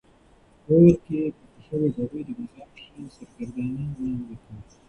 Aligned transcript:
کور 0.65 0.85
کې 1.05 1.19
پخه 1.39 1.59
شوې 1.65 1.87
ډوډۍ 1.95 2.21
د 2.27 2.29
بازار 2.37 2.67
په 2.73 2.79
شان 2.85 3.05
سرګردان 3.15 3.69
نه 3.77 3.85
کوي. 3.93 4.35